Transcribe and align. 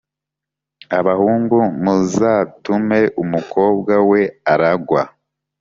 abahungu 0.99 1.57
muzatume 1.83 2.99
umukobwa 3.23 3.93
we 4.09 4.21
aragwa 4.53 5.03